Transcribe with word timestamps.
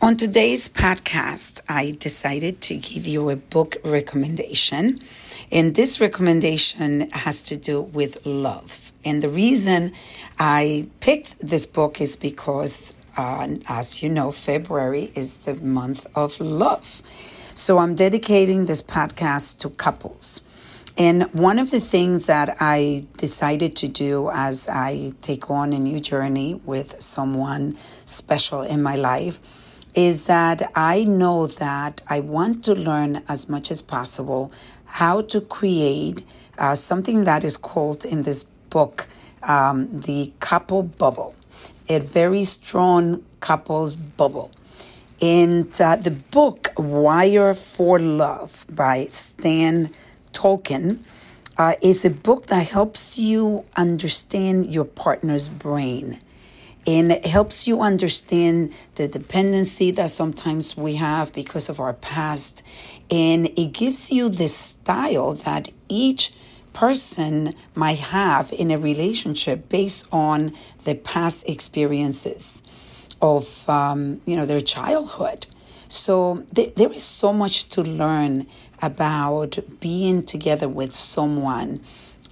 On 0.00 0.16
today's 0.16 0.68
podcast, 0.68 1.58
I 1.68 1.96
decided 1.98 2.60
to 2.60 2.76
give 2.76 3.04
you 3.04 3.30
a 3.30 3.36
book 3.36 3.78
recommendation. 3.84 5.00
And 5.50 5.74
this 5.74 6.00
recommendation 6.00 7.10
has 7.10 7.42
to 7.42 7.56
do 7.56 7.80
with 7.80 8.24
love. 8.24 8.92
And 9.04 9.24
the 9.24 9.28
reason 9.28 9.92
I 10.38 10.86
picked 11.00 11.40
this 11.40 11.66
book 11.66 12.00
is 12.00 12.14
because, 12.14 12.94
uh, 13.16 13.56
as 13.66 14.00
you 14.00 14.08
know, 14.08 14.30
February 14.30 15.10
is 15.16 15.38
the 15.38 15.54
month 15.54 16.06
of 16.14 16.38
love. 16.38 17.02
So 17.56 17.78
I'm 17.78 17.96
dedicating 17.96 18.66
this 18.66 18.82
podcast 18.82 19.58
to 19.60 19.70
couples. 19.70 20.42
And 20.96 21.24
one 21.34 21.58
of 21.58 21.72
the 21.72 21.80
things 21.80 22.26
that 22.26 22.56
I 22.60 23.04
decided 23.16 23.74
to 23.76 23.88
do 23.88 24.30
as 24.32 24.68
I 24.68 25.14
take 25.22 25.50
on 25.50 25.72
a 25.72 25.78
new 25.80 25.98
journey 25.98 26.60
with 26.64 27.00
someone 27.02 27.76
special 28.06 28.62
in 28.62 28.80
my 28.80 28.94
life 28.94 29.40
is 29.98 30.26
that 30.26 30.70
I 30.76 31.02
know 31.02 31.48
that 31.48 32.02
I 32.08 32.20
want 32.20 32.62
to 32.66 32.72
learn 32.72 33.20
as 33.26 33.48
much 33.48 33.68
as 33.72 33.82
possible 33.82 34.52
how 34.84 35.22
to 35.22 35.40
create 35.40 36.24
uh, 36.56 36.76
something 36.76 37.24
that 37.24 37.42
is 37.42 37.56
called 37.56 38.04
in 38.04 38.22
this 38.22 38.44
book 38.44 39.08
um, 39.42 39.88
the 40.00 40.32
couple 40.38 40.84
bubble, 40.84 41.34
a 41.88 41.98
very 41.98 42.44
strong 42.44 43.24
couples 43.40 43.96
bubble. 43.96 44.52
And 45.20 45.68
uh, 45.80 45.96
the 45.96 46.12
book 46.12 46.72
Wire 46.76 47.52
for 47.52 47.98
Love 47.98 48.66
by 48.70 49.06
Stan 49.06 49.90
Tatkin 50.32 51.00
uh, 51.56 51.74
is 51.82 52.04
a 52.04 52.10
book 52.10 52.46
that 52.46 52.68
helps 52.68 53.18
you 53.18 53.64
understand 53.74 54.72
your 54.72 54.84
partner's 54.84 55.48
brain 55.48 56.20
and 56.86 57.12
it 57.12 57.26
helps 57.26 57.66
you 57.66 57.82
understand 57.82 58.72
the 58.94 59.08
dependency 59.08 59.90
that 59.92 60.10
sometimes 60.10 60.76
we 60.76 60.94
have 60.94 61.32
because 61.32 61.68
of 61.68 61.80
our 61.80 61.92
past. 61.92 62.62
And 63.10 63.46
it 63.58 63.72
gives 63.72 64.10
you 64.10 64.28
this 64.28 64.56
style 64.56 65.34
that 65.34 65.68
each 65.88 66.32
person 66.72 67.52
might 67.74 67.98
have 67.98 68.52
in 68.52 68.70
a 68.70 68.78
relationship 68.78 69.68
based 69.68 70.06
on 70.12 70.52
the 70.84 70.94
past 70.94 71.48
experiences 71.48 72.62
of 73.20 73.68
um, 73.68 74.20
you 74.26 74.36
know 74.36 74.46
their 74.46 74.60
childhood. 74.60 75.46
So 75.88 76.44
th- 76.54 76.74
there 76.76 76.92
is 76.92 77.02
so 77.02 77.32
much 77.32 77.68
to 77.70 77.82
learn 77.82 78.46
about 78.80 79.58
being 79.80 80.22
together 80.22 80.68
with 80.68 80.94
someone. 80.94 81.80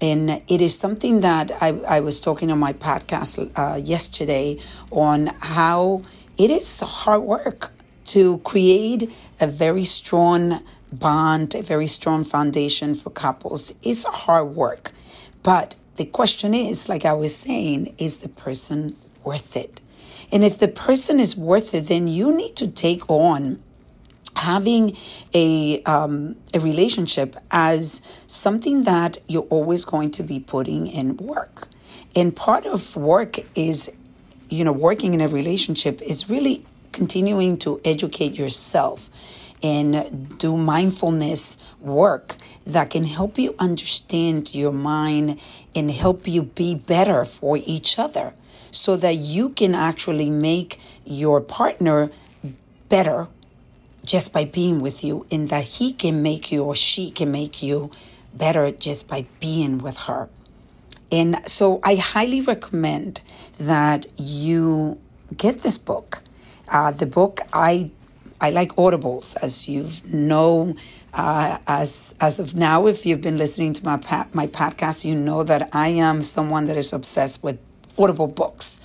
And 0.00 0.42
it 0.48 0.60
is 0.60 0.76
something 0.76 1.20
that 1.20 1.50
I, 1.62 1.68
I 1.86 2.00
was 2.00 2.20
talking 2.20 2.50
on 2.50 2.58
my 2.58 2.72
podcast 2.72 3.50
uh, 3.56 3.76
yesterday 3.76 4.58
on 4.90 5.28
how 5.40 6.02
it 6.36 6.50
is 6.50 6.80
hard 6.80 7.22
work 7.22 7.72
to 8.06 8.38
create 8.38 9.10
a 9.40 9.46
very 9.46 9.84
strong 9.84 10.62
bond, 10.92 11.54
a 11.54 11.62
very 11.62 11.86
strong 11.86 12.24
foundation 12.24 12.94
for 12.94 13.10
couples. 13.10 13.72
It's 13.82 14.04
hard 14.04 14.48
work. 14.48 14.92
But 15.42 15.74
the 15.96 16.04
question 16.04 16.54
is, 16.54 16.88
like 16.88 17.04
I 17.04 17.12
was 17.12 17.34
saying, 17.36 17.94
is 17.98 18.18
the 18.18 18.28
person 18.28 18.96
worth 19.22 19.56
it? 19.56 19.80
And 20.32 20.44
if 20.44 20.58
the 20.58 20.68
person 20.68 21.20
is 21.20 21.36
worth 21.36 21.74
it, 21.74 21.86
then 21.86 22.08
you 22.08 22.34
need 22.36 22.56
to 22.56 22.66
take 22.66 23.08
on 23.08 23.62
having 24.52 24.96
a 25.34 25.82
um, 25.84 26.36
a 26.52 26.60
relationship 26.60 27.36
as 27.50 28.00
something 28.26 28.84
that 28.84 29.18
you're 29.26 29.50
always 29.56 29.84
going 29.84 30.10
to 30.12 30.22
be 30.22 30.38
putting 30.40 30.86
in 30.86 31.16
work. 31.16 31.68
And 32.16 32.34
part 32.34 32.64
of 32.66 32.96
work 32.96 33.32
is, 33.56 33.90
you 34.48 34.64
know, 34.64 34.76
working 34.88 35.14
in 35.14 35.20
a 35.20 35.28
relationship 35.28 36.00
is 36.02 36.30
really 36.30 36.64
continuing 36.92 37.56
to 37.58 37.80
educate 37.84 38.34
yourself 38.38 39.10
and 39.64 40.38
do 40.38 40.56
mindfulness 40.56 41.56
work 41.80 42.36
that 42.66 42.90
can 42.90 43.04
help 43.04 43.38
you 43.38 43.54
understand 43.58 44.54
your 44.54 44.72
mind 44.72 45.40
and 45.74 45.90
help 45.90 46.28
you 46.28 46.42
be 46.42 46.74
better 46.74 47.24
for 47.24 47.58
each 47.64 47.98
other 47.98 48.34
so 48.70 48.96
that 48.96 49.16
you 49.16 49.48
can 49.48 49.74
actually 49.74 50.28
make 50.28 50.78
your 51.04 51.40
partner 51.40 52.10
better 52.88 53.26
just 54.14 54.32
by 54.32 54.44
being 54.44 54.78
with 54.78 55.02
you, 55.02 55.26
in 55.28 55.48
that 55.48 55.64
he 55.64 55.92
can 55.92 56.22
make 56.22 56.52
you 56.52 56.62
or 56.62 56.76
she 56.76 57.10
can 57.10 57.32
make 57.32 57.64
you 57.64 57.90
better 58.32 58.70
just 58.70 59.08
by 59.08 59.26
being 59.40 59.78
with 59.78 59.98
her. 60.06 60.28
And 61.10 61.40
so 61.48 61.80
I 61.82 61.96
highly 61.96 62.40
recommend 62.40 63.22
that 63.58 64.06
you 64.16 65.00
get 65.36 65.54
this 65.66 65.78
book. 65.78 66.22
Uh, 66.68 66.92
the 66.92 67.06
book 67.06 67.40
I 67.52 67.90
I 68.40 68.50
like 68.50 68.70
audibles, 68.76 69.36
as 69.42 69.68
you 69.68 69.90
know. 70.06 70.76
Uh, 71.12 71.58
as 71.66 72.14
as 72.20 72.38
of 72.38 72.54
now, 72.54 72.86
if 72.86 73.04
you've 73.04 73.20
been 73.20 73.36
listening 73.36 73.72
to 73.72 73.84
my 73.84 73.96
pa- 73.96 74.28
my 74.32 74.46
podcast, 74.46 75.04
you 75.04 75.16
know 75.16 75.42
that 75.42 75.70
I 75.72 75.88
am 75.88 76.22
someone 76.22 76.66
that 76.66 76.76
is 76.76 76.92
obsessed 76.92 77.42
with 77.42 77.58
audible 77.98 78.28
books 78.28 78.78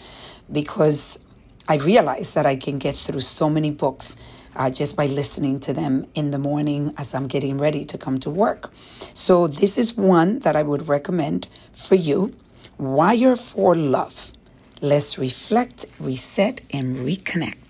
because 0.51 1.19
I 1.67 1.75
realize 1.75 2.33
that 2.33 2.47
I 2.47 2.55
can 2.55 2.79
get 2.79 2.95
through 2.95 3.21
so 3.21 3.47
many 3.47 3.69
books 3.69 4.15
uh, 4.55 4.69
just 4.69 4.95
by 4.95 5.05
listening 5.05 5.59
to 5.61 5.73
them 5.73 6.07
in 6.13 6.31
the 6.31 6.39
morning 6.39 6.93
as 6.97 7.13
I'm 7.13 7.27
getting 7.27 7.57
ready 7.57 7.85
to 7.85 7.97
come 7.97 8.19
to 8.19 8.29
work. 8.29 8.71
So, 9.13 9.47
this 9.47 9.77
is 9.77 9.95
one 9.95 10.39
that 10.39 10.55
I 10.55 10.63
would 10.63 10.87
recommend 10.87 11.47
for 11.73 11.95
you 11.95 12.33
Wire 12.77 13.35
for 13.35 13.75
Love. 13.75 14.33
Let's 14.81 15.17
reflect, 15.17 15.85
reset, 15.99 16.61
and 16.71 16.97
reconnect. 16.97 17.68